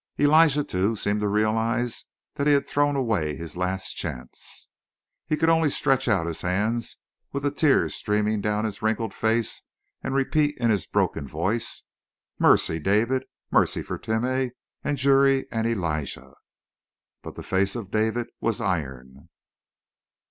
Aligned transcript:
Elijah, 0.19 0.63
too, 0.63 0.95
seemed 0.95 1.21
to 1.21 1.27
realize 1.27 2.05
that 2.33 2.47
he 2.47 2.53
had 2.53 2.67
thrown 2.67 2.95
away 2.95 3.35
his 3.35 3.55
last 3.55 3.93
chance. 3.93 4.67
He 5.27 5.37
could 5.37 5.47
only 5.47 5.69
stretch 5.69 6.07
out 6.07 6.25
his 6.25 6.41
hands 6.41 6.97
with 7.31 7.43
the 7.43 7.51
tears 7.51 7.93
streaming 7.93 8.41
down 8.41 8.65
his 8.65 8.81
wrinkled 8.81 9.13
face 9.13 9.61
and 10.01 10.15
repeat 10.15 10.57
in 10.57 10.71
his 10.71 10.87
broken 10.87 11.27
voice: 11.27 11.83
"Mercy, 12.39 12.79
David, 12.79 13.25
mercy 13.51 13.83
for 13.83 13.99
Timeh 13.99 14.49
and 14.83 14.97
Juri 14.97 15.45
and 15.51 15.67
Elijah!" 15.67 16.33
But 17.21 17.35
the 17.35 17.43
face 17.43 17.75
of 17.75 17.91
David 17.91 18.25
was 18.39 18.59
iron. 18.59 19.29